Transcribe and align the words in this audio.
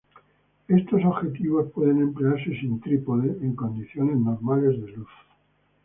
Estos 0.67 1.05
objetivos 1.05 1.69
pueden 1.73 2.01
emplearse 2.01 2.59
sin 2.59 2.81
trípode 2.81 3.37
en 3.43 3.55
condiciones 3.55 4.17
normales 4.17 4.71
de 4.81 4.87
luz. 4.93 5.09